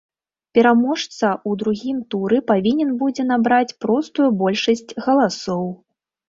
Пераможца 0.57 1.27
ў 1.33 1.51
другім 1.63 1.99
туры 2.13 2.39
павінен 2.51 2.95
будзе 3.03 3.27
набраць 3.33 3.77
простую 3.87 4.29
большасць 4.41 4.83
галасоў. 5.05 5.63